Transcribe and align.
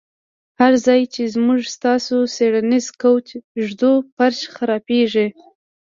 هر 0.59 0.73
ځای 0.85 1.01
چې 1.13 1.21
موږ 1.45 1.61
ستاسو 1.75 2.15
څیړنیز 2.35 2.87
کوچ 3.01 3.27
ږدو 3.65 3.91
فرش 4.15 4.39
خرابیږي 4.55 5.27